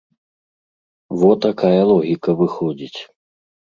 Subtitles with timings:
[1.23, 2.99] Во такая логіка выходзіць.